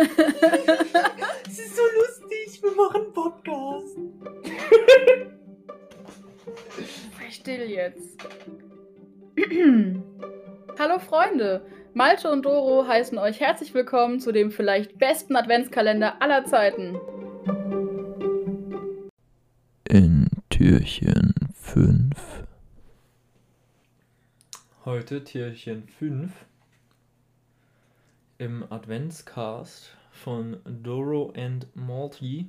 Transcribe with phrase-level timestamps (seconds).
[0.00, 3.96] Es ist so lustig, wir machen einen Podcast.
[7.18, 8.16] Sei still jetzt.
[10.78, 16.44] Hallo Freunde, Malte und Doro heißen euch herzlich willkommen zu dem vielleicht besten Adventskalender aller
[16.44, 17.00] Zeiten.
[19.88, 22.44] In Türchen 5.
[24.84, 26.30] Heute Tierchen 5
[28.38, 32.46] im Adventscast von Doro and Malty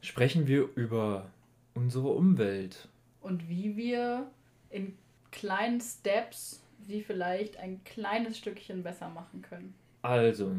[0.00, 1.28] sprechen wir über
[1.74, 2.88] unsere Umwelt.
[3.20, 4.30] Und wie wir
[4.70, 4.96] in
[5.32, 9.74] kleinen Steps sie vielleicht ein kleines Stückchen besser machen können.
[10.02, 10.56] Also,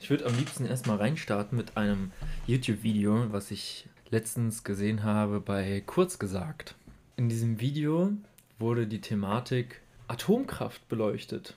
[0.00, 2.12] ich würde am liebsten erstmal reinstarten mit einem
[2.46, 6.74] YouTube-Video, was ich letztens gesehen habe bei Kurz gesagt.
[7.16, 8.12] In diesem Video
[8.58, 11.56] wurde die Thematik Atomkraft beleuchtet.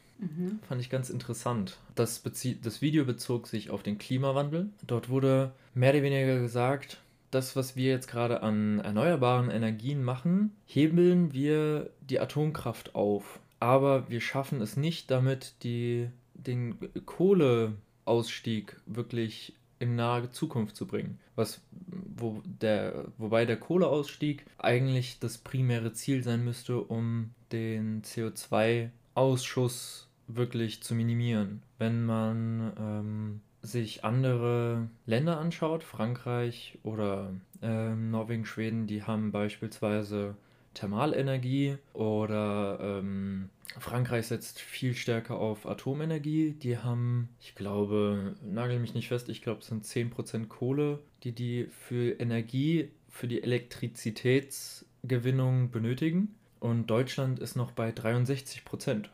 [0.68, 1.78] Fand ich ganz interessant.
[1.96, 4.70] Das, das Video bezog sich auf den Klimawandel.
[4.86, 10.52] Dort wurde mehr oder weniger gesagt, das, was wir jetzt gerade an erneuerbaren Energien machen,
[10.66, 13.40] hebeln wir die Atomkraft auf.
[13.60, 21.20] Aber wir schaffen es nicht, damit die, den Kohleausstieg wirklich in nahe Zukunft zu bringen.
[21.36, 30.11] Was, wo der, wobei der Kohleausstieg eigentlich das primäre Ziel sein müsste, um den CO2-Ausschuss
[30.36, 31.62] wirklich zu minimieren.
[31.78, 40.36] Wenn man ähm, sich andere Länder anschaut, Frankreich oder ähm, Norwegen, Schweden, die haben beispielsweise
[40.74, 46.52] Thermalenergie oder ähm, Frankreich setzt viel stärker auf Atomenergie.
[46.52, 51.32] Die haben, ich glaube, nagel mich nicht fest, ich glaube, es sind 10% Kohle, die
[51.34, 56.36] die für Energie, für die Elektrizitätsgewinnung benötigen.
[56.60, 59.06] Und Deutschland ist noch bei 63%.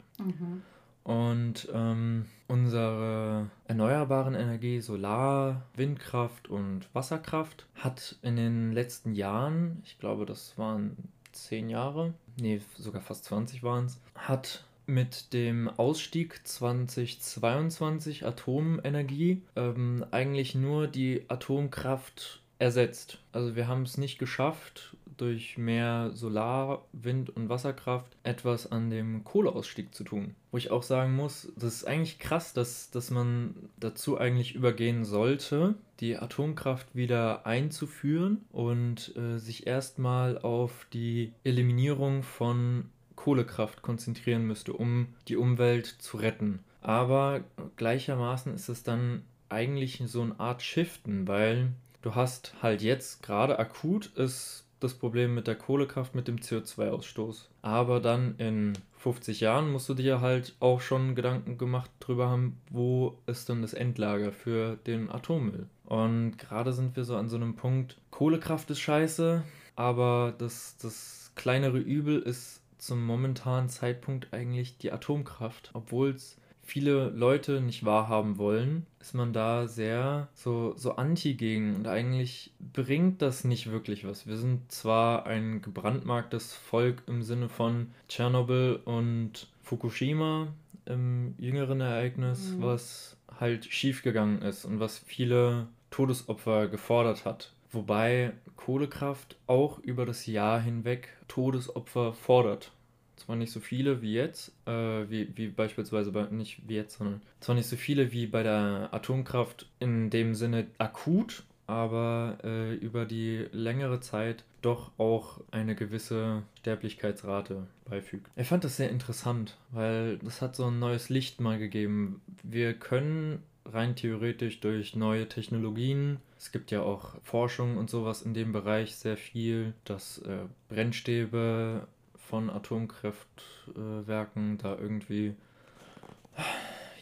[1.08, 9.97] Und ähm, unsere erneuerbaren Energie, Solar, Windkraft und Wasserkraft, hat in den letzten Jahren, ich
[10.00, 10.97] glaube, das waren
[11.31, 20.06] zehn Jahre, nee, sogar fast 20 waren es, hat mit dem Ausstieg 2022 Atomenergie ähm,
[20.12, 23.19] eigentlich nur die Atomkraft ersetzt.
[23.31, 29.23] Also wir haben es nicht geschafft, durch mehr Solar-, Wind- und Wasserkraft etwas an dem
[29.23, 30.35] Kohleausstieg zu tun.
[30.51, 35.06] Wo ich auch sagen muss, das ist eigentlich krass, dass, dass man dazu eigentlich übergehen
[35.06, 42.85] sollte, die Atomkraft wieder einzuführen und äh, sich erstmal auf die Eliminierung von
[43.16, 46.59] Kohlekraft konzentrieren müsste, um die Umwelt zu retten.
[46.81, 47.41] Aber
[47.75, 53.59] gleichermaßen ist es dann eigentlich so eine Art Shiften, weil du hast halt jetzt gerade
[53.59, 57.47] akut ist das Problem mit der Kohlekraft mit dem CO2-Ausstoß.
[57.61, 62.57] Aber dann in 50 Jahren musst du dir halt auch schon Gedanken gemacht drüber haben,
[62.69, 65.67] wo ist denn das Endlager für den Atommüll.
[65.85, 69.43] Und gerade sind wir so an so einem Punkt, Kohlekraft ist scheiße,
[69.75, 77.09] aber das, das kleinere Übel ist zum momentanen Zeitpunkt eigentlich die Atomkraft, obwohl es viele
[77.09, 81.75] Leute nicht wahrhaben wollen, ist man da sehr so, so anti gegen.
[81.75, 84.28] Und eigentlich bringt das nicht wirklich was.
[84.28, 90.47] Wir sind zwar ein gebrandmarktes Volk im Sinne von Tschernobyl und Fukushima
[90.85, 92.61] im jüngeren Ereignis, Mhm.
[92.61, 97.53] was halt schiefgegangen ist und was viele Todesopfer gefordert hat.
[97.72, 102.72] Wobei Kohlekraft auch über das Jahr hinweg Todesopfer fordert
[103.17, 104.72] zwar nicht so viele wie jetzt, äh,
[105.09, 108.89] wie, wie beispielsweise bei, nicht wie jetzt, sondern zwar nicht so viele wie bei der
[108.91, 116.44] Atomkraft in dem Sinne akut, aber äh, über die längere Zeit doch auch eine gewisse
[116.59, 118.27] Sterblichkeitsrate beifügt.
[118.35, 122.22] Ich fand das sehr interessant, weil das hat so ein neues Licht mal gegeben.
[122.44, 128.33] Wir können rein theoretisch durch neue Technologien, es gibt ja auch Forschung und sowas in
[128.33, 131.88] dem Bereich sehr viel, dass äh, Brennstäbe
[132.29, 135.35] von Atomkraftwerken da irgendwie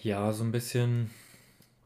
[0.01, 1.09] ja so ein bisschen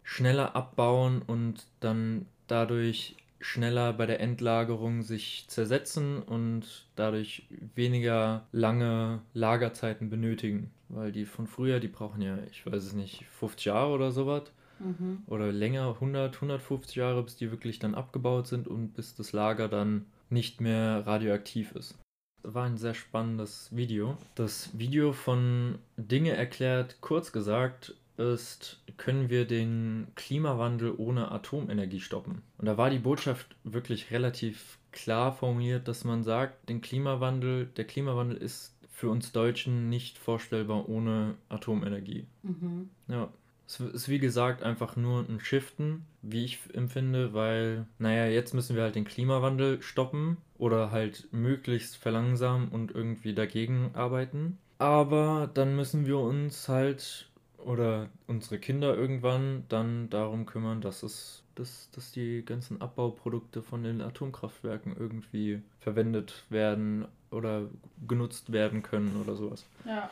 [0.04, 9.22] schneller abbauen und dann dadurch schneller bei der Endlagerung sich zersetzen und dadurch weniger lange
[9.34, 10.72] Lagerzeiten benötigen.
[10.90, 14.52] Weil die von früher, die brauchen ja, ich weiß es nicht, 50 Jahre oder sowas.
[14.80, 15.24] Mhm.
[15.28, 19.70] Oder länger, 100, 150 Jahre, bis die wirklich dann abgebaut sind und bis das Lager
[19.70, 21.98] dann nicht mehr radioaktiv ist.
[22.44, 24.18] War ein sehr spannendes Video.
[24.36, 32.42] Das Video von Dinge erklärt, kurz gesagt, ist, können wir den Klimawandel ohne Atomenergie stoppen?
[32.58, 37.86] Und da war die Botschaft wirklich relativ klar formuliert, dass man sagt, den Klimawandel, der
[37.86, 42.28] Klimawandel ist für uns Deutschen nicht vorstellbar ohne Atomenergie.
[42.44, 42.90] Mhm.
[43.08, 43.30] Ja,
[43.70, 48.76] Es ist wie gesagt einfach nur ein Shiften, wie ich empfinde, weil, naja, jetzt müssen
[48.76, 54.58] wir halt den Klimawandel stoppen oder halt möglichst verlangsamen und irgendwie dagegen arbeiten.
[54.80, 57.30] Aber dann müssen wir uns halt
[57.60, 63.84] oder unsere Kinder irgendwann dann darum kümmern, dass es dass, dass die ganzen Abbauprodukte von
[63.84, 67.68] den Atomkraftwerken irgendwie verwendet werden oder
[68.08, 69.66] genutzt werden können oder sowas.
[69.86, 70.10] Ja.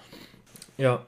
[0.78, 1.06] Ja.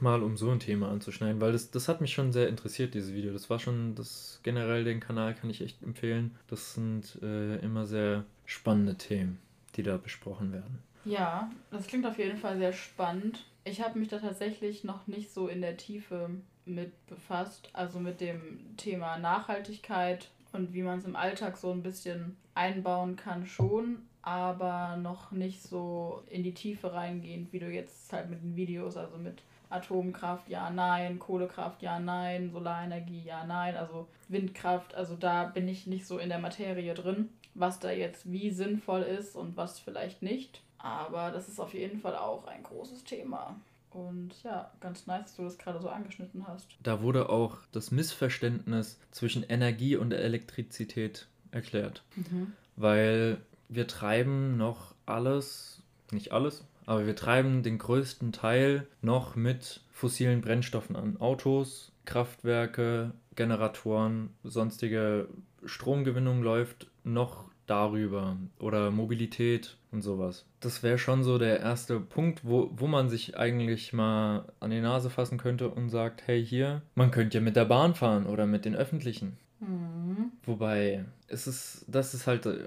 [0.00, 3.12] Mal um so ein Thema anzuschneiden, weil das, das hat mich schon sehr interessiert, dieses
[3.12, 3.32] Video.
[3.32, 6.34] Das war schon, das generell den Kanal kann ich echt empfehlen.
[6.48, 9.38] Das sind äh, immer sehr spannende Themen,
[9.76, 10.78] die da besprochen werden.
[11.04, 13.44] Ja, das klingt auf jeden Fall sehr spannend.
[13.64, 16.30] Ich habe mich da tatsächlich noch nicht so in der Tiefe
[16.64, 21.82] mit befasst, also mit dem Thema Nachhaltigkeit und wie man es im Alltag so ein
[21.82, 28.12] bisschen einbauen kann schon, aber noch nicht so in die Tiefe reingehend, wie du jetzt
[28.12, 29.42] halt mit den Videos, also mit
[29.72, 35.86] Atomkraft, ja, nein, Kohlekraft, ja, nein, Solarenergie, ja, nein, also Windkraft, also da bin ich
[35.86, 40.22] nicht so in der Materie drin, was da jetzt wie sinnvoll ist und was vielleicht
[40.22, 40.62] nicht.
[40.78, 43.56] Aber das ist auf jeden Fall auch ein großes Thema.
[43.90, 46.66] Und ja, ganz nice, dass du das gerade so angeschnitten hast.
[46.82, 52.02] Da wurde auch das Missverständnis zwischen Energie und Elektrizität erklärt.
[52.16, 52.54] Mhm.
[52.76, 59.82] Weil wir treiben noch alles, nicht alles, aber wir treiben den größten Teil noch mit
[59.90, 61.16] fossilen Brennstoffen an.
[61.20, 65.28] Autos, Kraftwerke, Generatoren, sonstige
[65.64, 70.44] Stromgewinnung läuft noch darüber oder Mobilität und sowas.
[70.60, 74.80] Das wäre schon so der erste Punkt, wo, wo man sich eigentlich mal an die
[74.80, 78.46] Nase fassen könnte und sagt, hey hier, man könnte ja mit der Bahn fahren oder
[78.46, 79.36] mit den öffentlichen.
[79.60, 80.32] Mhm.
[80.44, 82.58] Wobei, es ist, das ist halt äh,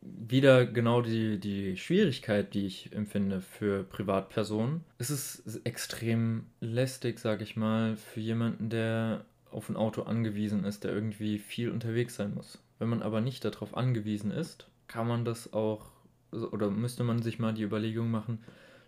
[0.00, 4.84] wieder genau die, die Schwierigkeit, die ich empfinde für Privatpersonen.
[4.98, 10.84] Es ist extrem lästig, sag ich mal, für jemanden, der auf ein Auto angewiesen ist,
[10.84, 12.62] der irgendwie viel unterwegs sein muss.
[12.78, 15.86] Wenn man aber nicht darauf angewiesen ist, kann man das auch,
[16.32, 18.40] oder müsste man sich mal die Überlegung machen,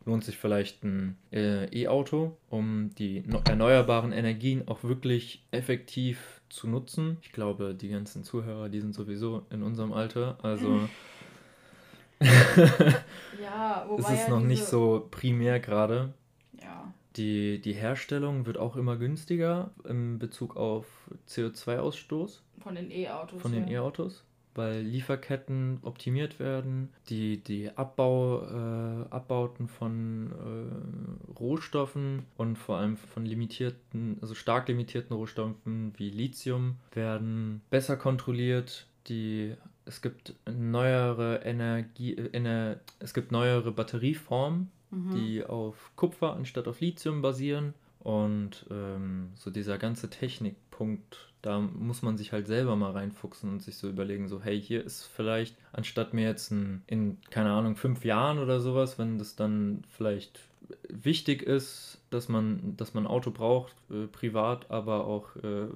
[0.05, 7.19] lohnt sich vielleicht ein äh, E-Auto, um die erneuerbaren Energien auch wirklich effektiv zu nutzen.
[7.23, 10.81] Ich glaube, die ganzen Zuhörer, die sind sowieso in unserem Alter, also
[13.43, 16.13] ja, wobei es ist ja noch nicht so primär gerade.
[16.61, 16.93] Ja.
[17.17, 20.87] Die, die Herstellung wird auch immer günstiger in Bezug auf
[21.29, 22.41] CO2-Ausstoß.
[22.63, 23.41] Von den E-Autos.
[23.41, 23.81] Von den ja.
[23.81, 24.23] E-Autos.
[24.55, 32.97] Weil Lieferketten optimiert werden, die, die Abbau, äh, Abbauten von äh, Rohstoffen und vor allem
[32.97, 38.87] von limitierten, also stark limitierten Rohstoffen wie Lithium werden besser kontrolliert.
[39.07, 39.55] Die
[39.91, 45.15] es gibt neuere Energie, äh, es gibt neuere Batterieformen, mhm.
[45.15, 47.75] die auf Kupfer anstatt auf Lithium basieren.
[47.99, 53.63] Und ähm, so dieser ganze Technikpunkt, da muss man sich halt selber mal reinfuchsen und
[53.63, 57.77] sich so überlegen, so, hey, hier ist vielleicht, anstatt mir jetzt ein, in, keine Ahnung,
[57.77, 60.41] fünf Jahren oder sowas, wenn das dann vielleicht
[60.89, 65.69] wichtig ist, dass man, dass man ein Auto braucht, äh, privat, aber auch äh,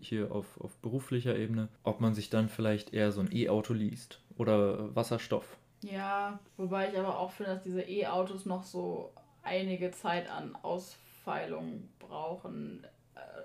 [0.00, 4.20] hier auf, auf beruflicher Ebene, ob man sich dann vielleicht eher so ein E-Auto liest
[4.36, 5.56] oder Wasserstoff.
[5.82, 11.88] Ja, wobei ich aber auch finde, dass diese E-Autos noch so einige Zeit an Ausfeilung
[11.98, 12.86] brauchen.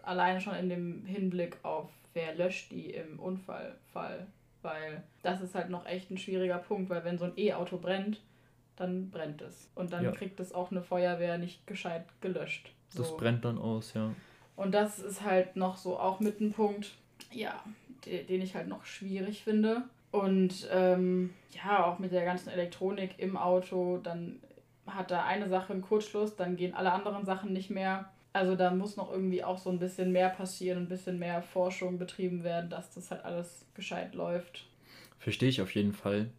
[0.07, 4.27] Äh, allein schon in dem Hinblick auf, wer löscht die im Unfallfall.
[4.61, 8.21] Weil das ist halt noch echt ein schwieriger Punkt, weil wenn so ein E-Auto brennt,
[8.75, 9.69] dann brennt es.
[9.75, 10.11] Und dann ja.
[10.11, 12.71] kriegt es auch eine Feuerwehr nicht gescheit gelöscht.
[12.89, 13.03] So.
[13.03, 14.13] Das brennt dann aus, ja.
[14.55, 16.95] Und das ist halt noch so auch mit einem Punkt,
[17.31, 17.63] ja,
[18.05, 19.83] den ich halt noch schwierig finde.
[20.11, 24.39] Und ähm, ja, auch mit der ganzen Elektronik im Auto, dann
[24.87, 28.09] hat da eine Sache einen Kurzschluss, dann gehen alle anderen Sachen nicht mehr.
[28.33, 31.97] Also da muss noch irgendwie auch so ein bisschen mehr passieren, ein bisschen mehr Forschung
[31.97, 34.65] betrieben werden, dass das halt alles gescheit läuft.
[35.19, 36.29] Verstehe ich auf jeden Fall.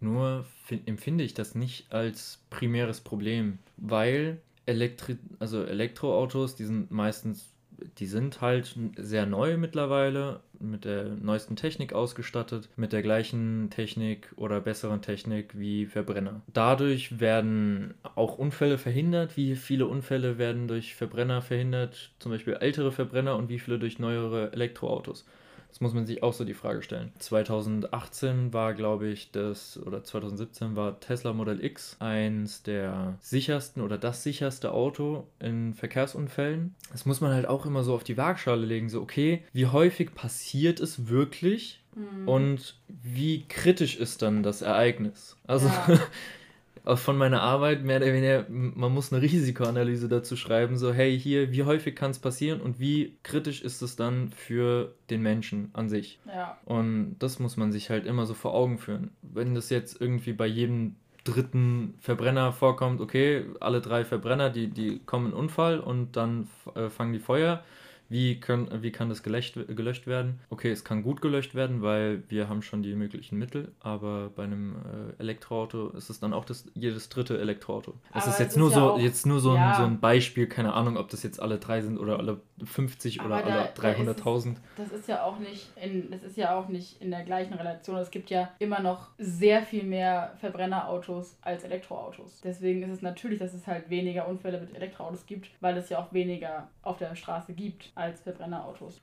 [0.00, 0.46] Nur
[0.86, 7.50] empfinde ich das nicht als primäres Problem, weil Elektri also Elektroautos, die sind meistens,
[7.98, 14.32] die sind halt sehr neu mittlerweile, mit der neuesten Technik ausgestattet, mit der gleichen Technik
[14.36, 16.42] oder besseren Technik wie Verbrenner.
[16.52, 19.36] Dadurch werden auch Unfälle verhindert.
[19.36, 22.10] Wie viele Unfälle werden durch Verbrenner verhindert?
[22.18, 25.24] Zum Beispiel ältere Verbrenner und wie viele durch neuere Elektroautos?
[25.68, 27.12] Das muss man sich auch so die Frage stellen.
[27.18, 33.98] 2018 war, glaube ich, das, oder 2017 war Tesla Model X eins der sichersten oder
[33.98, 36.74] das sicherste Auto in Verkehrsunfällen.
[36.90, 38.88] Das muss man halt auch immer so auf die Waagschale legen.
[38.88, 41.80] So, okay, wie häufig passiert es wirklich?
[41.94, 42.28] Mhm.
[42.28, 45.36] Und wie kritisch ist dann das Ereignis?
[45.46, 46.00] Also, ja.
[46.84, 51.52] von meiner Arbeit mehr oder weniger, man muss eine Risikoanalyse dazu schreiben, so hey, hier,
[51.52, 55.88] wie häufig kann es passieren und wie kritisch ist es dann für den Menschen an
[55.88, 56.18] sich.
[56.26, 56.58] Ja.
[56.64, 59.10] Und das muss man sich halt immer so vor Augen führen.
[59.22, 65.00] Wenn das jetzt irgendwie bei jedem dritten Verbrenner vorkommt, okay, alle drei Verbrenner, die, die
[65.00, 67.62] kommen in Unfall und dann äh, fangen die Feuer
[68.08, 70.40] wie, können, wie kann das gelöscht, gelöscht werden?
[70.50, 74.44] Okay, es kann gut gelöscht werden, weil wir haben schon die möglichen Mittel, aber bei
[74.44, 77.94] einem äh, Elektroauto ist es dann auch das, jedes dritte Elektroauto.
[78.14, 79.72] Es ist jetzt nur, ja so, auch, jetzt nur so, ja.
[79.72, 83.20] ein, so ein Beispiel, keine Ahnung, ob das jetzt alle drei sind oder alle 50
[83.20, 84.56] aber oder da, alle 300.000.
[84.76, 87.96] Das ist ja auch nicht in, das ist ja auch nicht in der gleichen Relation.
[87.98, 92.40] Es gibt ja immer noch sehr viel mehr Verbrennerautos als Elektroautos.
[92.42, 95.98] Deswegen ist es natürlich, dass es halt weniger Unfälle mit Elektroautos gibt, weil es ja
[95.98, 99.00] auch weniger auf der Straße gibt als Verbrennerautos.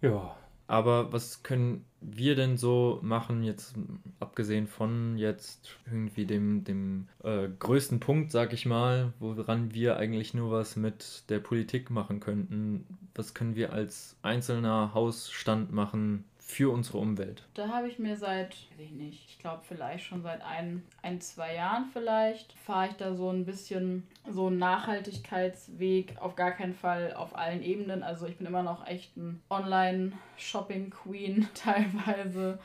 [0.00, 0.34] Ja,
[0.66, 3.74] aber was können wir denn so machen, jetzt
[4.20, 10.32] abgesehen von jetzt irgendwie dem, dem äh, größten Punkt, sag ich mal, woran wir eigentlich
[10.32, 12.86] nur was mit der Politik machen könnten?
[13.14, 17.44] Was können wir als einzelner Hausstand machen, für unsere Umwelt?
[17.54, 21.18] Da habe ich mir seit, weiß ich nicht, ich glaube vielleicht schon seit ein, ein,
[21.20, 26.74] zwei Jahren vielleicht, fahre ich da so ein bisschen so einen Nachhaltigkeitsweg, auf gar keinen
[26.74, 28.02] Fall auf allen Ebenen.
[28.02, 32.58] Also ich bin immer noch echt ein Online-Shopping-Queen teilweise.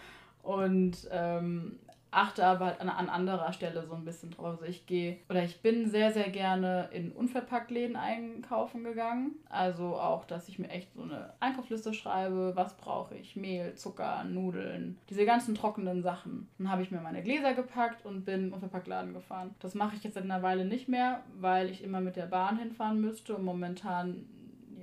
[0.44, 1.80] Und ähm,
[2.16, 4.46] achte aber halt an, an anderer Stelle so ein bisschen drauf.
[4.46, 9.36] Also ich gehe oder ich bin sehr, sehr gerne in Unverpacktläden einkaufen gegangen.
[9.50, 14.24] Also auch, dass ich mir echt so eine Einkaufsliste schreibe, was brauche ich, Mehl, Zucker,
[14.24, 16.48] Nudeln, diese ganzen trockenen Sachen.
[16.58, 19.56] Dann habe ich mir meine Gläser gepackt und bin in Unverpacktladen gefahren.
[19.60, 22.58] Das mache ich jetzt seit einer Weile nicht mehr, weil ich immer mit der Bahn
[22.58, 24.26] hinfahren müsste und momentan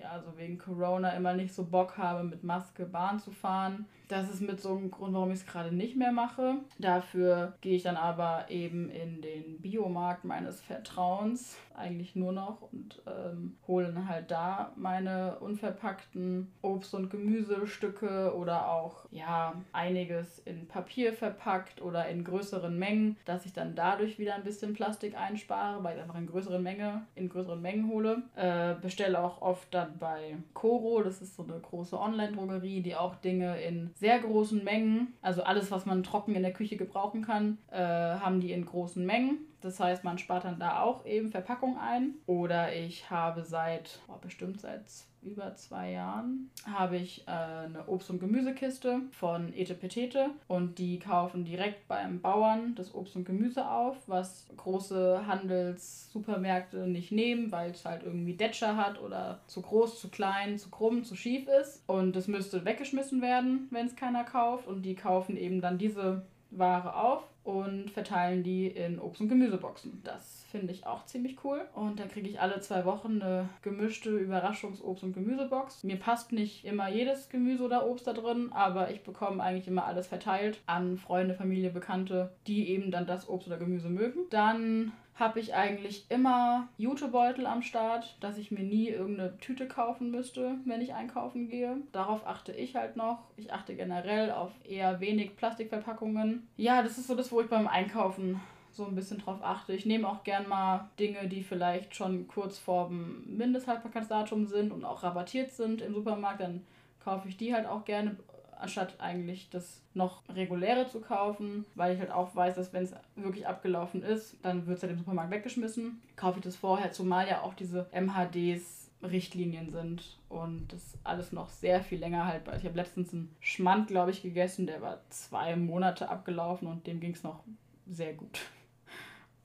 [0.02, 3.86] ja, also wegen Corona immer nicht so Bock habe, mit Maske Bahn zu fahren.
[4.08, 6.56] Das ist mit so einem Grund, warum ich es gerade nicht mehr mache.
[6.78, 13.00] Dafür gehe ich dann aber eben in den Biomarkt meines Vertrauens, eigentlich nur noch, und
[13.06, 20.68] ähm, hole dann halt da meine unverpackten Obst- und Gemüsestücke oder auch ja einiges in
[20.68, 25.82] Papier verpackt oder in größeren Mengen, dass ich dann dadurch wieder ein bisschen Plastik einspare,
[25.82, 28.22] weil ich einfach in größeren Menge, in größeren Mengen hole.
[28.36, 33.14] Äh, bestelle auch oft dann bei Coro, das ist so eine große Online-Drogerie, die auch
[33.16, 37.58] Dinge in sehr großen Mengen, also alles, was man trocken in der Küche gebrauchen kann,
[37.70, 39.38] äh, haben die in großen Mengen.
[39.62, 42.14] Das heißt, man spart dann da auch eben Verpackung ein.
[42.26, 44.84] Oder ich habe seit, oh, bestimmt seit
[45.22, 51.44] über zwei Jahren habe ich äh, eine Obst- und Gemüsekiste von Etepetete und die kaufen
[51.44, 57.84] direkt beim Bauern das Obst und Gemüse auf, was große Handelssupermärkte nicht nehmen, weil es
[57.84, 61.84] halt irgendwie Detscher hat oder zu groß, zu klein, zu krumm, zu schief ist.
[61.86, 64.66] Und es müsste weggeschmissen werden, wenn es keiner kauft.
[64.66, 70.00] Und die kaufen eben dann diese Ware auf und verteilen die in Obst- und Gemüseboxen.
[70.04, 71.62] Das finde ich auch ziemlich cool.
[71.74, 75.82] Und dann kriege ich alle zwei Wochen eine gemischte Überraschungs-Obst- und Gemüsebox.
[75.82, 79.86] Mir passt nicht immer jedes Gemüse oder Obst da drin, aber ich bekomme eigentlich immer
[79.86, 84.20] alles verteilt an Freunde, Familie, Bekannte, die eben dann das Obst oder Gemüse mögen.
[84.30, 90.10] Dann habe ich eigentlich immer Jutebeutel am Start, dass ich mir nie irgendeine Tüte kaufen
[90.10, 91.76] müsste, wenn ich einkaufen gehe.
[91.92, 93.18] Darauf achte ich halt noch.
[93.36, 96.48] Ich achte generell auf eher wenig Plastikverpackungen.
[96.56, 99.74] Ja, das ist so das, wo ich beim Einkaufen so ein bisschen drauf achte.
[99.74, 104.84] Ich nehme auch gern mal Dinge, die vielleicht schon kurz vor dem Mindesthaltbarkeitsdatum sind und
[104.84, 106.64] auch rabattiert sind im Supermarkt, dann
[107.04, 108.16] kaufe ich die halt auch gerne
[108.58, 112.94] anstatt eigentlich das noch reguläre zu kaufen, weil ich halt auch weiß, dass wenn es
[113.16, 116.00] wirklich abgelaufen ist, dann wird es halt im Supermarkt weggeschmissen.
[116.16, 121.48] Kaufe ich das vorher, zumal ja auch diese MHDs Richtlinien sind und das alles noch
[121.48, 122.56] sehr viel länger haltbar.
[122.56, 127.00] Ich habe letztens einen Schmand, glaube ich, gegessen, der war zwei Monate abgelaufen und dem
[127.00, 127.42] ging es noch
[127.86, 128.40] sehr gut.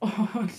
[0.00, 0.52] Und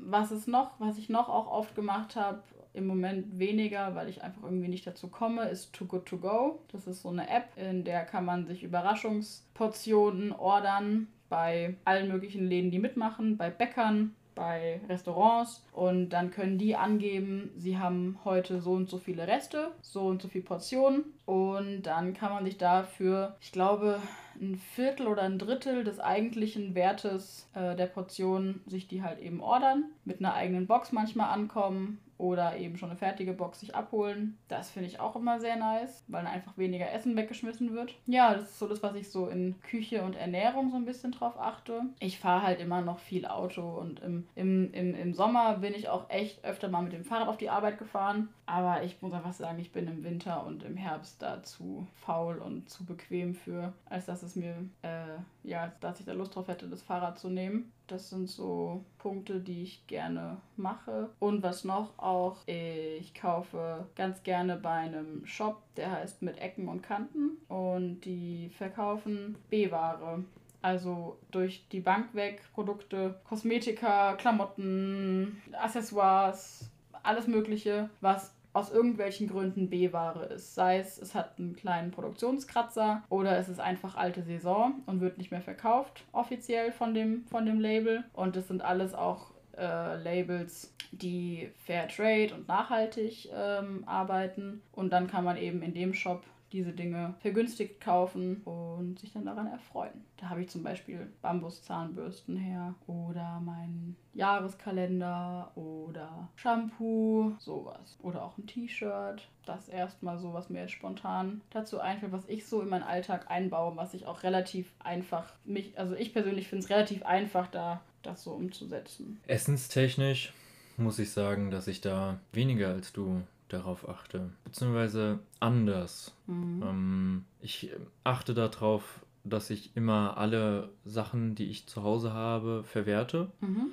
[0.00, 2.42] was ist noch, was ich noch auch oft gemacht habe,
[2.74, 6.60] im Moment weniger, weil ich einfach irgendwie nicht dazu komme, ist Too Good To Go.
[6.72, 12.46] Das ist so eine App, in der kann man sich Überraschungsportionen ordern bei allen möglichen
[12.46, 18.60] Läden, die mitmachen, bei Bäckern, bei Restaurants und dann können die angeben, sie haben heute
[18.60, 22.56] so und so viele Reste, so und so viele Portionen und dann kann man sich
[22.56, 24.00] dafür, ich glaube,
[24.40, 29.40] ein Viertel oder ein Drittel des eigentlichen Wertes äh, der Portion sich die halt eben
[29.40, 34.38] ordern, mit einer eigenen Box manchmal ankommen oder eben schon eine fertige Box sich abholen.
[34.46, 37.94] Das finde ich auch immer sehr nice, weil einfach weniger Essen weggeschmissen wird.
[38.06, 41.12] Ja, das ist so das, was ich so in Küche und Ernährung so ein bisschen
[41.12, 41.82] drauf achte.
[41.98, 45.88] Ich fahre halt immer noch viel Auto und im, im, im, im Sommer bin ich
[45.88, 48.28] auch echt öfter mal mit dem Fahrrad auf die Arbeit gefahren.
[48.46, 52.38] Aber ich muss einfach sagen, ich bin im Winter und im Herbst da zu faul
[52.38, 56.34] und zu bequem für, als dass es es mir, äh, ja, dass ich da Lust
[56.34, 57.72] drauf hätte, das Fahrrad zu nehmen.
[57.88, 61.10] Das sind so Punkte, die ich gerne mache.
[61.18, 66.68] Und was noch auch, ich kaufe ganz gerne bei einem Shop, der heißt mit Ecken
[66.68, 67.38] und Kanten.
[67.48, 70.22] Und die verkaufen B-Ware.
[70.60, 76.68] Also durch die Bank weg Produkte, Kosmetika, Klamotten, Accessoires,
[77.02, 80.54] alles Mögliche, was aus irgendwelchen Gründen B-Ware ist.
[80.54, 85.18] Sei es, es hat einen kleinen Produktionskratzer oder es ist einfach alte Saison und wird
[85.18, 88.04] nicht mehr verkauft offiziell von dem, von dem Label.
[88.12, 94.62] Und es sind alles auch äh, Labels, die Fair Trade und nachhaltig ähm, arbeiten.
[94.72, 99.26] Und dann kann man eben in dem Shop diese Dinge vergünstigt kaufen und sich dann
[99.26, 100.04] daran erfreuen.
[100.16, 107.98] Da habe ich zum Beispiel Bambuszahnbürsten her oder meinen Jahreskalender oder Shampoo, sowas.
[108.02, 109.28] Oder auch ein T-Shirt.
[109.46, 113.30] Das erstmal so, was mir jetzt spontan dazu einfällt, was ich so in meinen Alltag
[113.30, 117.80] einbaue, was ich auch relativ einfach mich, also ich persönlich finde es relativ einfach, da
[118.02, 119.20] das so umzusetzen.
[119.26, 120.32] Essenstechnisch
[120.76, 124.30] muss ich sagen, dass ich da weniger als du darauf achte.
[124.44, 126.14] Beziehungsweise anders.
[126.26, 126.62] Mhm.
[126.62, 127.70] Ähm, ich
[128.04, 133.30] achte darauf, dass ich immer alle Sachen, die ich zu Hause habe, verwerte.
[133.40, 133.68] Mhm.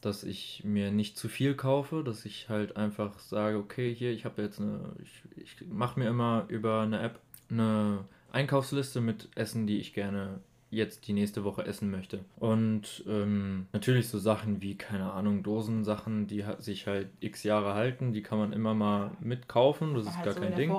[0.00, 4.24] Dass ich mir nicht zu viel kaufe, dass ich halt einfach sage, okay, hier, ich
[4.24, 9.66] habe jetzt eine, ich, ich mache mir immer über eine App eine Einkaufsliste mit Essen,
[9.66, 10.40] die ich gerne
[10.70, 12.20] jetzt die nächste Woche essen möchte.
[12.38, 18.12] Und ähm, natürlich so Sachen wie, keine Ahnung, Dosensachen, die sich halt x Jahre halten,
[18.12, 20.72] die kann man immer mal mitkaufen, das ist halt gar so kein Ding.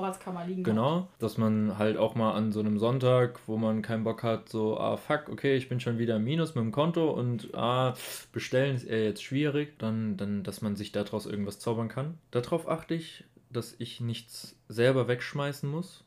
[0.47, 1.07] Liegen genau, hat.
[1.19, 4.79] dass man halt auch mal an so einem Sonntag, wo man keinen Bock hat, so,
[4.79, 7.93] ah fuck, okay, ich bin schon wieder im Minus mit dem Konto und ah,
[8.31, 12.17] bestellen ist eher jetzt schwierig, dann, dann, dass man sich daraus irgendwas zaubern kann.
[12.31, 16.05] Darauf achte ich, dass ich nichts selber wegschmeißen muss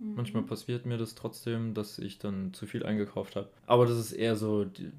[0.00, 0.14] Mhm.
[0.16, 3.48] Manchmal passiert mir das trotzdem, dass ich dann zu viel eingekauft habe.
[3.66, 4.90] Aber das ist eher so, die,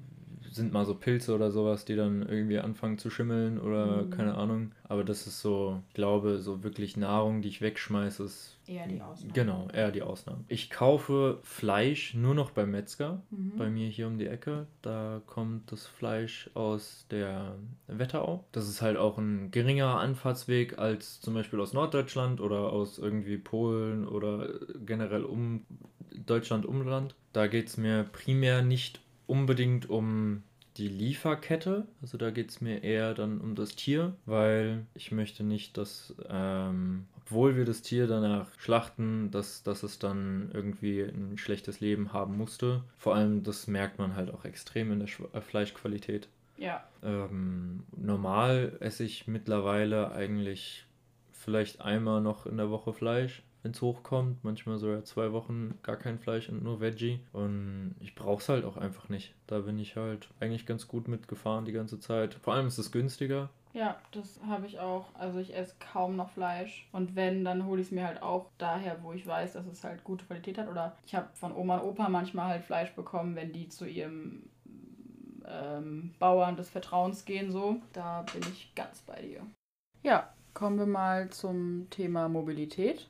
[0.52, 4.10] sind mal so Pilze oder sowas, die dann irgendwie anfangen zu schimmeln oder mhm.
[4.10, 4.72] keine Ahnung.
[4.84, 9.00] Aber das ist so, ich glaube, so wirklich Nahrung, die ich wegschmeiße, ist eher die
[9.00, 9.32] Ausnahme.
[9.32, 10.44] Genau, eher die Ausnahme.
[10.48, 13.56] Ich kaufe Fleisch nur noch beim Metzger, mhm.
[13.56, 14.66] bei mir hier um die Ecke.
[14.82, 18.44] Da kommt das Fleisch aus der Wetterau.
[18.52, 23.38] Das ist halt auch ein geringerer Anfahrtsweg als zum Beispiel aus Norddeutschland oder aus irgendwie
[23.38, 24.48] Polen oder
[24.84, 25.64] generell um
[26.26, 27.14] Deutschland Umland.
[27.32, 30.42] Da geht es mir primär nicht unbedingt um
[30.76, 31.86] die Lieferkette.
[32.00, 36.14] Also da geht es mir eher dann um das Tier, weil ich möchte nicht, dass,
[36.28, 42.12] ähm, obwohl wir das Tier danach schlachten, dass, dass es dann irgendwie ein schlechtes Leben
[42.12, 42.82] haben musste.
[42.96, 46.28] Vor allem, das merkt man halt auch extrem in der Sch äh, Fleischqualität.
[46.56, 46.84] Ja.
[47.02, 50.86] Ähm, normal esse ich mittlerweile eigentlich
[51.32, 54.42] vielleicht einmal noch in der Woche Fleisch wenn es hochkommt.
[54.44, 57.20] Manchmal sogar zwei Wochen gar kein Fleisch und nur Veggie.
[57.32, 59.34] Und ich brauche es halt auch einfach nicht.
[59.46, 62.34] Da bin ich halt eigentlich ganz gut mitgefahren die ganze Zeit.
[62.34, 63.50] Vor allem ist es günstiger.
[63.74, 65.06] Ja, das habe ich auch.
[65.14, 66.86] Also ich esse kaum noch Fleisch.
[66.92, 69.82] Und wenn, dann hole ich es mir halt auch daher, wo ich weiß, dass es
[69.82, 70.68] halt gute Qualität hat.
[70.68, 74.42] Oder ich habe von Oma und Opa manchmal halt Fleisch bekommen, wenn die zu ihrem
[75.46, 77.50] ähm, Bauern des Vertrauens gehen.
[77.50, 79.46] So, da bin ich ganz bei dir.
[80.02, 83.08] Ja, kommen wir mal zum Thema Mobilität.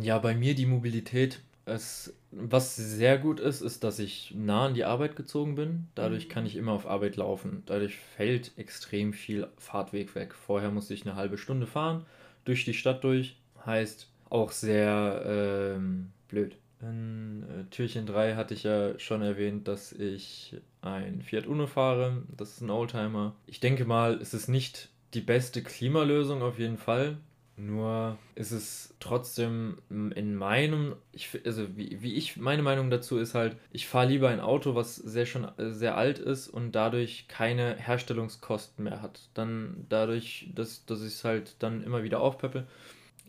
[0.00, 1.40] Ja, bei mir die Mobilität.
[1.64, 5.88] Es, was sehr gut ist, ist, dass ich nah an die Arbeit gezogen bin.
[5.94, 6.30] Dadurch mhm.
[6.30, 7.62] kann ich immer auf Arbeit laufen.
[7.66, 10.34] Dadurch fällt extrem viel Fahrtweg weg.
[10.34, 12.06] Vorher musste ich eine halbe Stunde fahren,
[12.44, 13.36] durch die Stadt durch.
[13.66, 16.56] Heißt auch sehr ähm, blöd.
[16.80, 22.22] In äh, Türchen 3 hatte ich ja schon erwähnt, dass ich ein Fiat Uno fahre.
[22.36, 23.34] Das ist ein Oldtimer.
[23.46, 27.18] Ich denke mal, es ist nicht die beste Klimalösung auf jeden Fall.
[27.58, 33.34] Nur ist es trotzdem in meinem, ich, also wie, wie ich, meine Meinung dazu ist
[33.34, 37.26] halt, ich fahre lieber ein Auto, was sehr schon äh, sehr alt ist und dadurch
[37.26, 39.28] keine Herstellungskosten mehr hat.
[39.34, 42.64] Dann dadurch, dass, dass ich es halt dann immer wieder aufpeppe,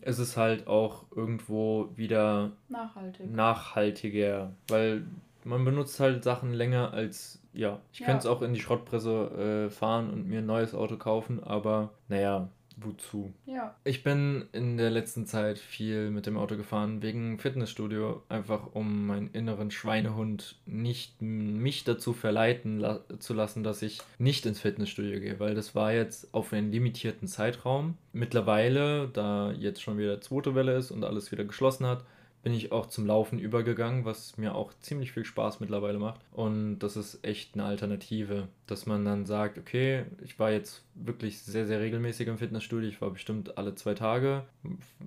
[0.02, 3.30] ist es halt auch irgendwo wieder Nachhaltig.
[3.30, 5.04] nachhaltiger, weil
[5.44, 8.06] man benutzt halt Sachen länger als, ja, ich ja.
[8.06, 11.90] könnte es auch in die Schrottpresse äh, fahren und mir ein neues Auto kaufen, aber
[12.08, 13.32] naja, wozu.
[13.46, 13.74] Ja.
[13.84, 19.06] Ich bin in der letzten Zeit viel mit dem Auto gefahren wegen Fitnessstudio, einfach um
[19.06, 25.20] meinen inneren Schweinehund nicht mich dazu verleiten la zu lassen, dass ich nicht ins Fitnessstudio
[25.20, 27.96] gehe, weil das war jetzt auf einen limitierten Zeitraum.
[28.12, 32.04] Mittlerweile, da jetzt schon wieder zweite Welle ist und alles wieder geschlossen hat,
[32.42, 36.20] bin ich auch zum Laufen übergegangen, was mir auch ziemlich viel Spaß mittlerweile macht.
[36.32, 41.42] Und das ist echt eine Alternative, dass man dann sagt, okay, ich war jetzt wirklich
[41.42, 42.88] sehr, sehr regelmäßig im Fitnessstudio.
[42.88, 44.44] Ich war bestimmt alle zwei Tage.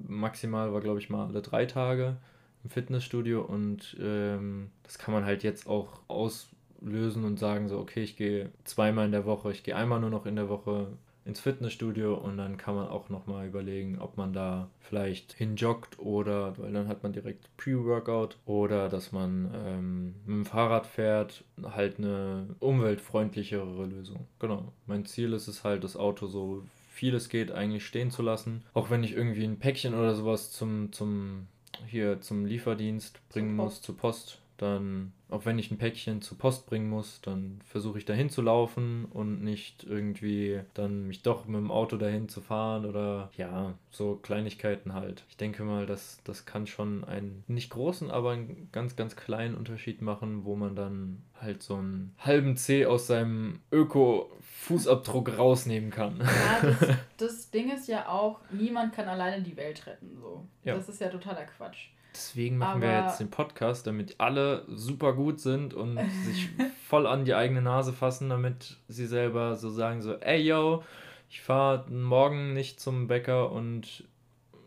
[0.07, 2.17] Maximal war, glaube ich, mal alle drei Tage.
[2.63, 8.03] im Fitnessstudio und ähm, das kann man halt jetzt auch auslösen und sagen so, okay,
[8.03, 10.87] ich gehe zweimal in der Woche, ich gehe einmal nur noch in der Woche
[11.25, 16.57] ins Fitnessstudio und dann kann man auch nochmal überlegen, ob man da vielleicht hinjoggt oder,
[16.57, 21.97] weil dann hat man direkt Pre-Workout oder dass man ähm, mit dem Fahrrad fährt, halt
[21.97, 24.27] eine umweltfreundlichere Lösung.
[24.39, 24.73] Genau.
[24.85, 28.63] Mein Ziel ist es halt, das Auto so viel es geht eigentlich stehen zu lassen.
[28.73, 31.47] Auch wenn ich irgendwie ein Päckchen oder sowas zum, zum
[31.87, 36.65] hier zum Lieferdienst bringen muss, zur Post, dann, auch wenn ich ein Päckchen zur Post
[36.65, 41.57] bringen muss, dann versuche ich dahin zu laufen und nicht irgendwie dann mich doch mit
[41.57, 45.25] dem Auto dahin zu fahren oder ja, so Kleinigkeiten halt.
[45.29, 49.55] Ich denke mal, dass das kann schon einen nicht großen, aber einen ganz, ganz kleinen
[49.55, 56.19] Unterschied machen, wo man dann halt so einen halben C aus seinem Öko-Fußabdruck rausnehmen kann.
[56.19, 60.17] Ja, das, das Ding ist ja auch, niemand kann alleine die Welt retten.
[60.19, 60.47] So.
[60.63, 60.75] Ja.
[60.75, 61.89] Das ist ja totaler Quatsch.
[62.13, 66.49] Deswegen machen Aber wir jetzt den Podcast, damit alle super gut sind und sich
[66.87, 70.83] voll an die eigene Nase fassen, damit sie selber so sagen so, ey yo,
[71.29, 74.03] ich fahre morgen nicht zum Bäcker und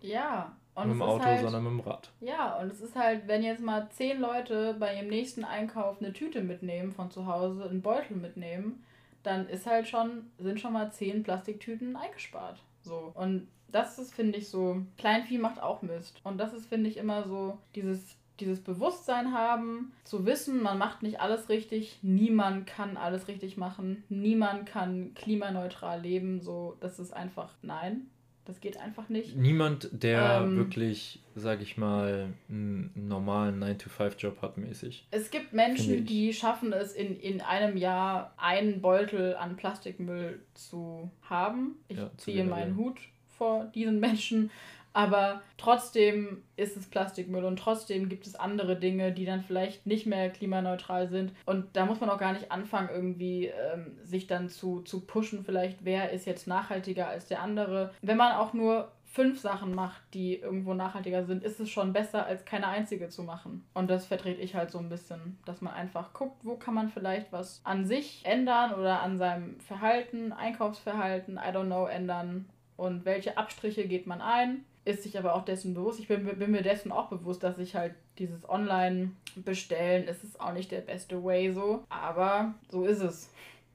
[0.00, 2.10] ja, und mit dem Auto, halt, sondern mit dem Rad.
[2.20, 6.12] Ja, und es ist halt, wenn jetzt mal zehn Leute bei ihrem nächsten Einkauf eine
[6.12, 8.84] Tüte mitnehmen von zu Hause, einen Beutel mitnehmen,
[9.22, 12.62] dann ist halt schon, sind schon mal zehn Plastiktüten eingespart.
[12.82, 13.10] So.
[13.14, 16.20] Und das ist, finde ich, so, Kleinvieh macht auch Mist.
[16.24, 21.02] Und das ist, finde ich, immer so dieses, dieses Bewusstsein haben, zu wissen, man macht
[21.02, 27.12] nicht alles richtig, niemand kann alles richtig machen, niemand kann klimaneutral leben, so, das ist
[27.12, 28.08] einfach, nein,
[28.44, 29.36] das geht einfach nicht.
[29.36, 35.08] Niemand, der ähm, wirklich, sag ich mal, einen normalen 9-to-5-Job hat mäßig.
[35.10, 41.10] Es gibt Menschen, die schaffen es, in, in einem Jahr einen Beutel an Plastikmüll zu
[41.22, 41.76] haben.
[41.88, 43.00] Ich ja, ziehe meinen Hut
[43.36, 44.50] vor diesen Menschen.
[44.96, 50.06] Aber trotzdem ist es Plastikmüll und trotzdem gibt es andere Dinge, die dann vielleicht nicht
[50.06, 51.32] mehr klimaneutral sind.
[51.44, 55.44] Und da muss man auch gar nicht anfangen, irgendwie ähm, sich dann zu, zu pushen,
[55.44, 57.92] vielleicht wer ist jetzt nachhaltiger als der andere.
[58.00, 62.24] Wenn man auch nur fünf Sachen macht, die irgendwo nachhaltiger sind, ist es schon besser,
[62.24, 63.66] als keine einzige zu machen.
[63.74, 66.88] Und das vertrete ich halt so ein bisschen, dass man einfach guckt, wo kann man
[66.88, 72.46] vielleicht was an sich ändern oder an seinem Verhalten, Einkaufsverhalten, I don't know, ändern
[72.76, 75.98] und welche Abstriche geht man ein, ist sich aber auch dessen bewusst.
[75.98, 80.52] Ich bin, bin mir dessen auch bewusst, dass ich halt dieses Online-Bestellen ist es auch
[80.52, 83.30] nicht der beste Way so, aber so ist es.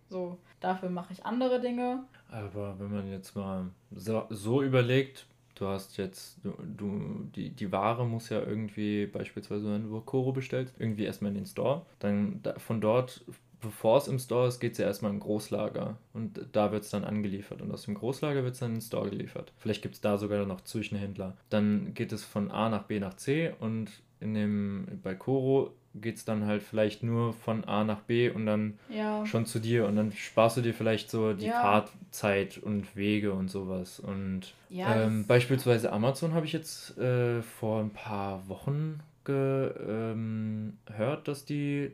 [0.09, 2.03] So, dafür mache ich andere Dinge.
[2.29, 7.71] Aber wenn man jetzt mal so, so überlegt, du hast jetzt, du, du, die, die
[7.71, 11.85] Ware muss ja irgendwie, beispielsweise wenn du Koro bestellst, irgendwie erstmal in den Store.
[11.99, 13.23] Dann da, von dort
[13.61, 16.89] bevor es im Store ist, geht es ja erstmal in Großlager und da wird es
[16.89, 19.53] dann angeliefert und aus dem Großlager wird es dann in den Store geliefert.
[19.57, 21.37] Vielleicht gibt es da sogar noch Zwischenhändler.
[21.49, 26.17] Dann geht es von A nach B nach C und in dem, bei Koro geht
[26.17, 29.25] es dann halt vielleicht nur von A nach B und dann ja.
[29.25, 31.61] schon zu dir und dann sparst du dir vielleicht so die ja.
[31.61, 33.99] Fahrtzeit und Wege und sowas.
[33.99, 40.77] Und ja, ähm, beispielsweise Amazon habe ich jetzt äh, vor ein paar Wochen gehört, ähm,
[41.23, 41.91] dass die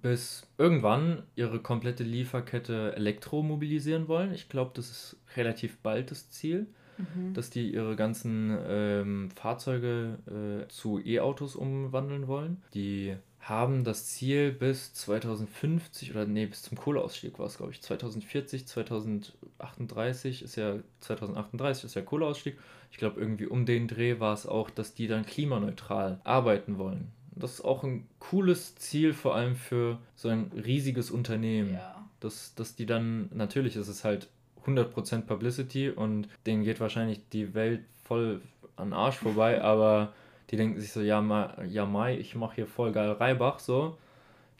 [0.00, 4.32] bis irgendwann ihre komplette Lieferkette elektromobilisieren wollen.
[4.32, 6.66] Ich glaube, das ist relativ bald das Ziel,
[6.98, 7.34] mhm.
[7.34, 10.18] dass die ihre ganzen ähm, Fahrzeuge
[10.64, 12.62] äh, zu E-Autos umwandeln wollen.
[12.74, 17.82] Die haben das Ziel bis 2050 oder nee, bis zum Kohleausstieg war es, glaube ich.
[17.82, 22.56] 2040, 2038 ist ja 2038 ist ja Kohleausstieg.
[22.92, 27.10] Ich glaube, irgendwie um den Dreh war es auch, dass die dann klimaneutral arbeiten wollen.
[27.34, 31.74] Das ist auch ein cooles Ziel, vor allem für so ein riesiges Unternehmen.
[31.74, 32.08] Ja.
[32.20, 34.28] Dass, dass die dann, natürlich ist es halt
[34.66, 38.40] 100% Publicity und denen geht wahrscheinlich die Welt voll
[38.76, 40.12] an Arsch vorbei, aber
[40.50, 43.96] die denken sich so, ja, Ma, ja Mai, ich mache hier voll geil Reibach, so.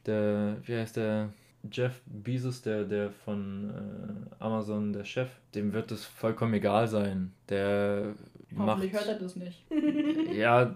[0.07, 1.29] Der, wie heißt der,
[1.71, 7.33] Jeff Bezos, der, der von äh, Amazon, der Chef, dem wird es vollkommen egal sein.
[7.49, 8.15] Der
[8.59, 9.65] Hoffentlich macht, hört er das nicht.
[10.33, 10.75] ja,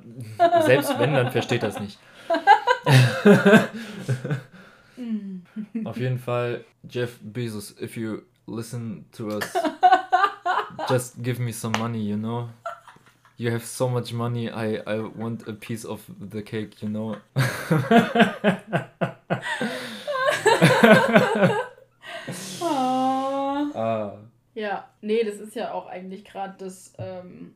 [0.64, 1.98] selbst wenn, dann versteht er es nicht.
[5.84, 9.52] Auf jeden Fall, Jeff Bezos, if you listen to us,
[10.88, 12.48] just give me some money, you know?
[13.36, 17.16] You have so much money, I, I want a piece of the cake, you know?
[23.74, 24.12] ah.
[24.54, 27.54] Ja, nee, das ist ja auch eigentlich gerade das ähm,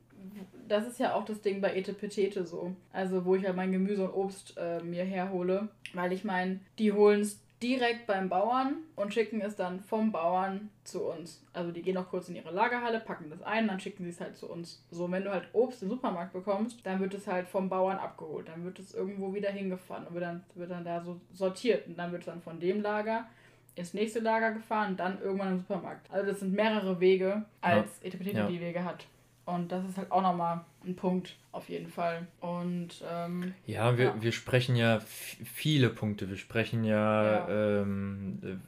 [0.71, 2.75] das ist ja auch das Ding bei Etepetete so.
[2.93, 5.69] Also, wo ich ja mein Gemüse und Obst äh, mir herhole.
[5.93, 10.71] Weil ich meine, die holen es direkt beim Bauern und schicken es dann vom Bauern
[10.85, 11.45] zu uns.
[11.53, 14.21] Also die gehen noch kurz in ihre Lagerhalle, packen das ein, dann schicken sie es
[14.21, 14.83] halt zu uns.
[14.91, 18.49] So, wenn du halt Obst im Supermarkt bekommst, dann wird es halt vom Bauern abgeholt.
[18.49, 21.87] Dann wird es irgendwo wieder hingefahren und wird dann, wird dann da so sortiert.
[21.87, 23.27] Und dann wird es dann von dem Lager
[23.75, 26.11] ins nächste Lager gefahren und dann irgendwann im Supermarkt.
[26.11, 28.09] Also das sind mehrere Wege, als ja.
[28.09, 28.47] Etepetete ja.
[28.47, 29.07] die Wege hat.
[29.47, 32.27] Und das ist halt auch nochmal ein Punkt, auf jeden Fall.
[32.41, 34.15] Und ähm, ja, wir, ja.
[34.21, 36.29] wir sprechen ja viele Punkte.
[36.29, 37.81] Wir sprechen ja, ja.
[37.81, 38.61] Ähm,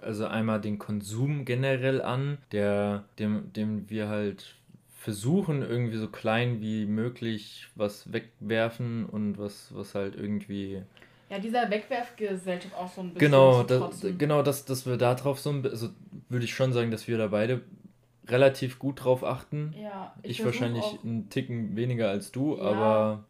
[0.00, 4.56] also einmal den Konsum generell an, der, dem, dem wir halt
[5.02, 10.82] versuchen, irgendwie so klein wie möglich was wegwerfen und was, was halt irgendwie.
[11.28, 13.30] Ja, dieser Wegwerfgesellschaft auch so ein bisschen.
[13.30, 15.94] Genau, das, genau dass, dass wir da drauf so ein bisschen, also
[16.28, 17.62] würde ich schon sagen, dass wir da beide
[18.28, 19.74] relativ gut drauf achten.
[19.80, 23.24] Ja, ich, ich wahrscheinlich auch, einen Ticken weniger als du, ja, aber.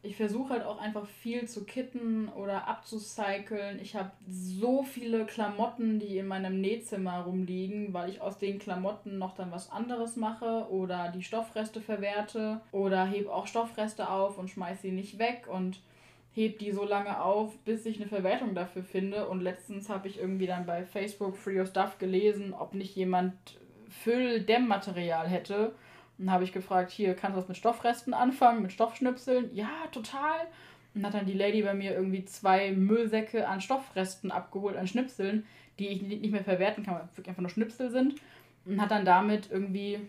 [0.00, 3.80] Ich versuche halt auch einfach viel zu kitten oder abzucyceln.
[3.80, 9.18] Ich habe so viele Klamotten, die in meinem Nähzimmer rumliegen, weil ich aus den Klamotten
[9.18, 14.48] noch dann was anderes mache oder die Stoffreste verwerte oder heb auch Stoffreste auf und
[14.50, 15.80] schmeiß sie nicht weg und
[16.32, 19.28] heb die so lange auf, bis ich eine Verwertung dafür finde.
[19.28, 23.34] Und letztens habe ich irgendwie dann bei Facebook Free Your Stuff gelesen, ob nicht jemand
[23.88, 25.72] Fülldämmmaterial hätte.
[26.18, 29.54] dann habe ich gefragt, hier, kannst du was mit Stoffresten anfangen, mit Stoffschnipseln?
[29.54, 30.40] Ja, total.
[30.94, 35.46] Und hat dann die Lady bei mir irgendwie zwei Müllsäcke an Stoffresten abgeholt, an Schnipseln,
[35.78, 38.14] die ich nicht mehr verwerten kann, weil wirklich einfach nur Schnipsel sind.
[38.64, 40.00] Und hat dann damit irgendwie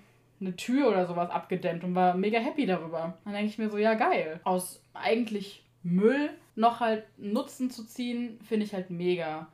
[0.42, 3.18] eine Tür oder sowas abgedämmt und war mega happy darüber.
[3.24, 4.40] Dann denke ich mir so, ja geil.
[4.44, 9.48] Aus eigentlich Müll noch halt Nutzen zu ziehen, finde ich halt mega.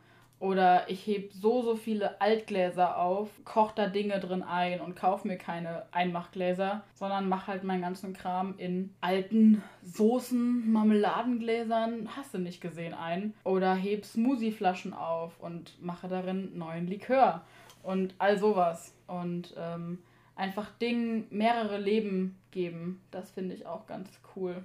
[0.45, 5.25] Oder ich heb so, so viele Altgläser auf, koch da Dinge drin ein und kauf
[5.25, 12.37] mir keine Einmachgläser, sondern mach halt meinen ganzen Kram in alten Soßen, Marmeladengläsern, hast du
[12.37, 13.33] nicht gesehen, ein.
[13.43, 17.41] Oder heb Smoothieflaschen auf und mache darin neuen Likör
[17.81, 18.93] und all sowas.
[19.07, 19.97] Und ähm,
[20.35, 24.63] einfach Dingen mehrere Leben geben, das finde ich auch ganz cool.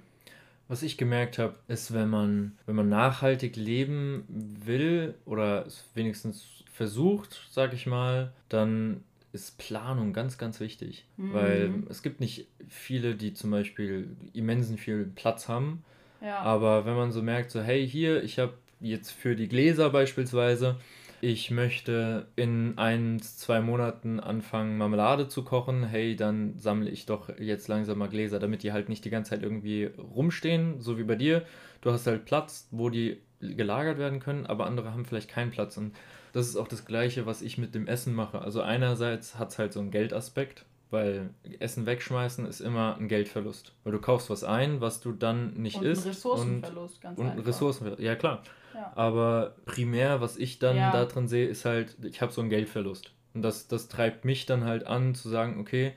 [0.71, 6.63] Was ich gemerkt habe, ist, wenn man, wenn man nachhaltig leben will oder es wenigstens
[6.71, 9.03] versucht, sag ich mal, dann
[9.33, 11.03] ist Planung ganz, ganz wichtig.
[11.17, 11.33] Mhm.
[11.33, 15.83] Weil es gibt nicht viele, die zum Beispiel immensen viel Platz haben.
[16.21, 16.39] Ja.
[16.39, 20.77] Aber wenn man so merkt, so, hey, hier, ich habe jetzt für die Gläser beispielsweise
[21.21, 27.29] ich möchte in ein, zwei Monaten anfangen, Marmelade zu kochen, hey, dann sammle ich doch
[27.37, 31.03] jetzt langsam mal Gläser, damit die halt nicht die ganze Zeit irgendwie rumstehen, so wie
[31.03, 31.45] bei dir.
[31.81, 35.77] Du hast halt Platz, wo die gelagert werden können, aber andere haben vielleicht keinen Platz.
[35.77, 35.95] Und
[36.33, 38.41] das ist auch das Gleiche, was ich mit dem Essen mache.
[38.41, 43.73] Also einerseits hat es halt so einen Geldaspekt, weil Essen wegschmeißen ist immer ein Geldverlust.
[43.83, 46.05] Weil du kaufst was ein, was du dann nicht und isst.
[46.05, 47.45] Ein Ressourcenverlust, und, ganz und einfach.
[47.47, 48.43] Ressourcenverlust, ja klar.
[48.75, 48.91] Ja.
[48.95, 50.91] Aber primär, was ich dann ja.
[50.91, 53.13] da drin sehe, ist halt, ich habe so einen Geldverlust.
[53.33, 55.93] Und das, das treibt mich dann halt an, zu sagen, okay,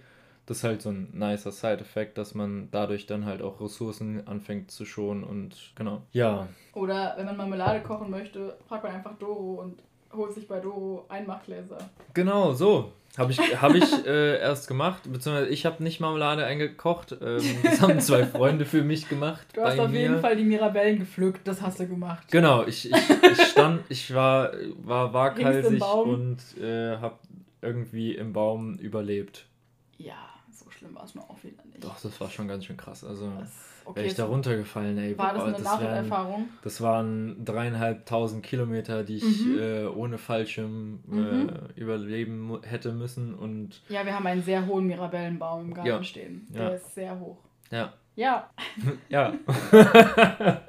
[0.47, 4.71] das ist halt so ein nicer Side-Effekt, dass man dadurch dann halt auch Ressourcen anfängt
[4.71, 6.03] zu schonen und genau.
[6.13, 6.49] Ja.
[6.75, 11.07] Oder wenn man Marmelade kochen möchte, fragt man einfach Doro und holt sich bei Doro
[11.09, 11.79] Einmachgläser.
[12.13, 12.93] Genau, so.
[13.17, 17.17] Habe ich, hab ich äh, erst gemacht, beziehungsweise ich habe nicht Marmelade eingekocht.
[17.21, 19.47] Ähm, das haben zwei Freunde für mich gemacht.
[19.55, 20.01] Du hast auf mir.
[20.01, 22.27] jeden Fall die Mirabellen gepflückt, das hast du gemacht.
[22.31, 27.19] Genau, ich, ich, ich stand, ich war, war waghalsig und äh, habe
[27.63, 29.47] irgendwie im Baum überlebt.
[29.97, 31.85] Ja, so schlimm war es nur auch wieder nicht.
[31.85, 33.05] Doch, das war schon ganz schön krass.
[33.05, 33.31] Also.
[33.39, 35.19] Das Okay, wäre ich da runtergefallen, ey.
[35.19, 36.49] War das eine das Nacherfahrung?
[36.63, 39.59] Das waren dreieinhalbtausend Kilometer, die ich mhm.
[39.59, 41.51] äh, ohne Fallschirm äh, mhm.
[41.77, 43.35] überleben hätte müssen.
[43.35, 46.03] Und ja, wir haben einen sehr hohen Mirabellenbaum im Garten ja.
[46.03, 46.47] stehen.
[46.51, 46.69] Der ja.
[46.71, 47.39] ist sehr hoch.
[47.71, 47.93] Ja.
[48.17, 48.51] Ja.
[49.09, 49.35] ja.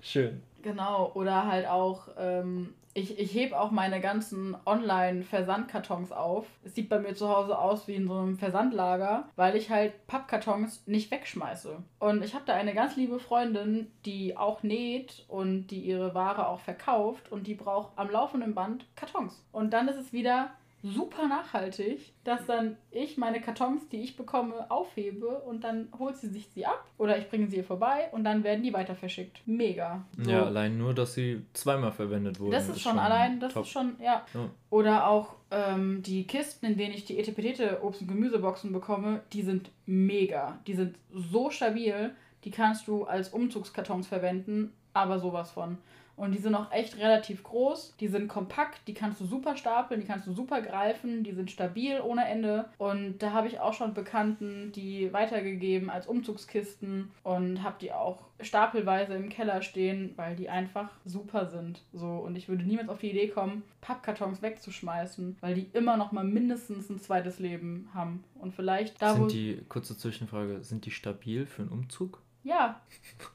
[0.00, 0.42] Schön.
[0.62, 6.46] Genau, oder halt auch ähm, ich, ich hebe auch meine ganzen Online-Versandkartons auf.
[6.64, 10.06] Es sieht bei mir zu Hause aus wie in so einem Versandlager, weil ich halt
[10.06, 11.76] Pappkartons nicht wegschmeiße.
[12.00, 16.48] Und ich habe da eine ganz liebe Freundin, die auch näht und die ihre Ware
[16.48, 19.44] auch verkauft und die braucht am laufenden Band Kartons.
[19.52, 20.50] Und dann ist es wieder
[20.82, 26.28] super nachhaltig, dass dann ich meine Kartons, die ich bekomme, aufhebe und dann holt sie
[26.28, 29.42] sich sie ab oder ich bringe sie ihr vorbei und dann werden die weiter verschickt.
[29.46, 30.04] Mega.
[30.16, 30.30] So.
[30.30, 32.52] Ja, allein nur, dass sie zweimal verwendet wurden.
[32.52, 33.64] Das ist, ist schon, allein, das top.
[33.64, 34.24] ist schon, ja.
[34.32, 34.50] ja.
[34.70, 39.42] Oder auch ähm, die Kisten, in denen ich die Etepetete Obst- und Gemüseboxen bekomme, die
[39.42, 40.58] sind mega.
[40.66, 42.14] Die sind so stabil,
[42.44, 45.78] die kannst du als Umzugskartons verwenden, aber sowas von.
[46.20, 47.94] Und die sind auch echt relativ groß.
[47.98, 51.50] Die sind kompakt, die kannst du super stapeln, die kannst du super greifen, die sind
[51.50, 52.66] stabil ohne Ende.
[52.76, 58.18] Und da habe ich auch schon Bekannten die weitergegeben als Umzugskisten und habe die auch
[58.38, 61.80] stapelweise im Keller stehen, weil die einfach super sind.
[61.94, 66.12] So und ich würde niemals auf die Idee kommen, Pappkartons wegzuschmeißen, weil die immer noch
[66.12, 70.90] mal mindestens ein zweites Leben haben und vielleicht da sind die kurze Zwischenfrage, sind die
[70.90, 72.20] stabil für einen Umzug?
[72.42, 72.80] Ja.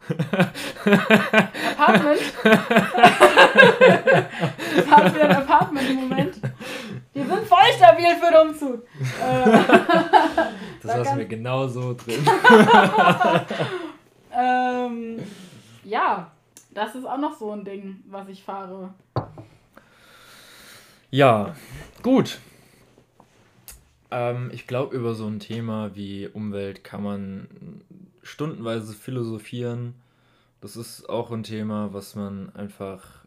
[1.78, 2.22] Apartment.
[4.76, 6.36] Jetzt haben wir ein Apartment im Moment.
[7.14, 8.88] Die sind voll stabil für den Umzug.
[10.82, 12.26] das lassen wir genau so drin.
[14.34, 15.20] ähm,
[15.84, 16.32] ja,
[16.72, 18.94] das ist auch noch so ein Ding, was ich fahre.
[21.12, 21.56] Ja,
[22.02, 22.40] gut.
[24.12, 27.82] Ähm, ich glaube, über so ein Thema wie Umwelt kann man
[28.26, 29.96] stundenweise philosophieren.
[30.60, 33.26] Das ist auch ein Thema, was man einfach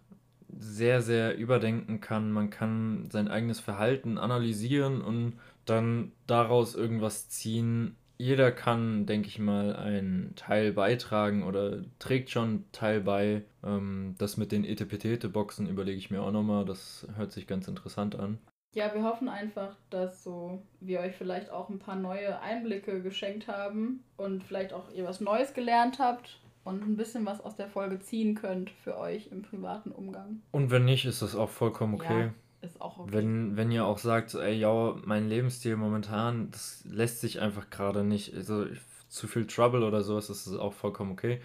[0.59, 2.33] sehr, sehr überdenken kann.
[2.33, 5.35] Man kann sein eigenes Verhalten analysieren und
[5.67, 7.97] dann daraus irgendwas ziehen.
[8.17, 13.45] Jeder kann, denke ich mal, einen Teil beitragen oder trägt schon Teil bei.
[13.63, 16.65] Ähm, das mit den Etepetete-Boxen überlege ich mir auch nochmal.
[16.65, 18.39] Das hört sich ganz interessant an.
[18.75, 23.49] Ja, wir hoffen einfach, dass so wir euch vielleicht auch ein paar neue Einblicke geschenkt
[23.49, 27.69] haben und vielleicht auch ihr was Neues gelernt habt und ein bisschen was aus der
[27.69, 30.43] Folge ziehen könnt für euch im privaten Umgang.
[30.51, 32.27] Und wenn nicht, ist das auch vollkommen okay.
[32.27, 33.13] Ja, ist auch okay.
[33.13, 38.05] Wenn, wenn ihr auch sagt, ey, ja, mein Lebensstil momentan, das lässt sich einfach gerade
[38.05, 38.67] nicht, also
[39.09, 41.41] zu viel Trouble oder sowas, ist das auch vollkommen okay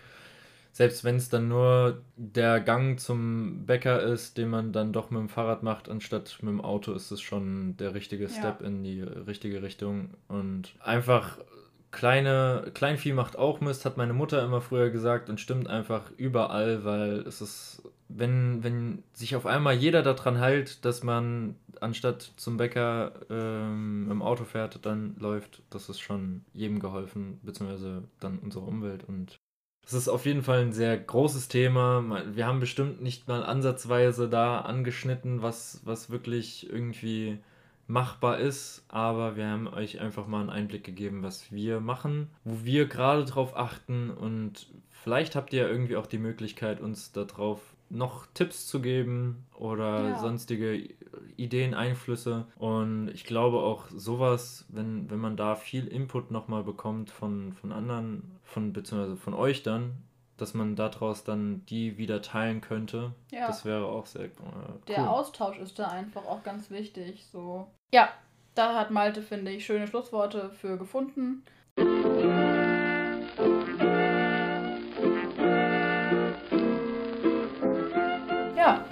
[0.73, 5.19] selbst wenn es dann nur der Gang zum Bäcker ist, den man dann doch mit
[5.19, 8.67] dem Fahrrad macht, anstatt mit dem Auto, ist es schon der richtige Step ja.
[8.67, 10.15] in die richtige Richtung.
[10.27, 11.37] Und einfach
[11.91, 16.83] kleine, Kleinvieh macht auch Mist, hat meine Mutter immer früher gesagt und stimmt einfach überall,
[16.83, 22.57] weil es ist, wenn, wenn sich auf einmal jeder daran hält, dass man anstatt zum
[22.57, 28.67] Bäcker ähm, im Auto fährt, dann läuft, das ist schon jedem geholfen, beziehungsweise dann unserer
[28.67, 29.39] Umwelt und
[29.83, 32.23] das ist auf jeden Fall ein sehr großes Thema.
[32.33, 37.39] Wir haben bestimmt nicht mal ansatzweise da angeschnitten, was, was wirklich irgendwie
[37.87, 42.63] machbar ist, aber wir haben euch einfach mal einen Einblick gegeben, was wir machen, wo
[42.63, 47.59] wir gerade drauf achten und vielleicht habt ihr irgendwie auch die Möglichkeit, uns darauf
[47.93, 50.19] noch Tipps zu geben oder ja.
[50.19, 50.89] sonstige
[51.37, 52.45] Ideen, Einflüsse.
[52.57, 57.71] Und ich glaube auch sowas, wenn, wenn man da viel Input nochmal bekommt von, von
[57.71, 59.93] anderen, von beziehungsweise von euch dann,
[60.37, 63.13] dass man daraus dann die wieder teilen könnte.
[63.31, 63.47] Ja.
[63.47, 64.81] Das wäre auch sehr äh, cool.
[64.87, 67.25] Der Austausch ist da einfach auch ganz wichtig.
[67.31, 67.67] So.
[67.93, 68.09] Ja,
[68.55, 71.43] da hat Malte, finde ich, schöne Schlussworte für gefunden.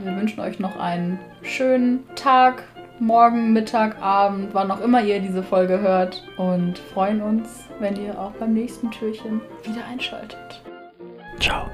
[0.04, 2.64] Wir wünschen euch noch einen schönen Tag,
[3.00, 8.20] Morgen, Mittag, Abend, wann auch immer ihr diese Folge hört und freuen uns, wenn ihr
[8.20, 10.62] auch beim nächsten Türchen wieder einschaltet.
[11.40, 11.66] Ciao.